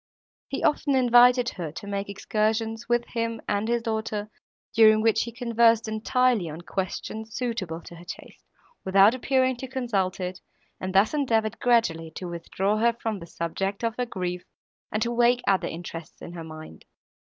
He 0.47 0.63
often 0.63 0.95
invited 0.95 1.49
her 1.49 1.71
to 1.73 1.85
make 1.85 2.09
excursions, 2.09 2.89
with 2.89 3.05
him 3.09 3.39
and 3.47 3.67
his 3.67 3.83
daughter, 3.83 4.31
during 4.73 5.03
which 5.03 5.21
he 5.25 5.31
conversed 5.31 5.87
entirely 5.87 6.49
on 6.49 6.61
questions, 6.61 7.35
suitable 7.35 7.81
to 7.83 7.95
her 7.97 8.03
taste, 8.03 8.43
without 8.83 9.13
appearing 9.13 9.57
to 9.57 9.67
consult 9.67 10.19
it, 10.19 10.41
and 10.79 10.95
thus 10.95 11.13
endeavoured 11.13 11.59
gradually 11.59 12.09
to 12.15 12.27
withdraw 12.27 12.77
her 12.77 12.93
from 12.93 13.19
the 13.19 13.27
subject 13.27 13.83
of 13.83 13.93
her 13.99 14.07
grief, 14.07 14.43
and 14.91 15.03
to 15.03 15.11
awake 15.11 15.43
other 15.47 15.67
interests 15.67 16.19
in 16.19 16.33
her 16.33 16.43
mind. 16.43 16.85